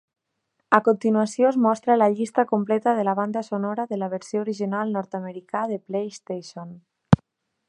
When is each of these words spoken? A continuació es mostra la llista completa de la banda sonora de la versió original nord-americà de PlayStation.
A 0.77 0.77
continuació 0.87 1.51
es 1.53 1.59
mostra 1.65 1.97
la 1.99 2.07
llista 2.15 2.47
completa 2.53 2.95
de 3.01 3.05
la 3.09 3.15
banda 3.21 3.45
sonora 3.51 3.87
de 3.95 4.03
la 4.03 4.11
versió 4.17 4.45
original 4.49 4.97
nord-americà 4.99 5.67
de 5.75 5.83
PlayStation. 5.89 6.79